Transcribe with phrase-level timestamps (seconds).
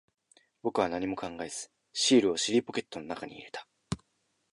[0.63, 3.67] 僕は何も考えず、シールを尻ポケットの中に入れた。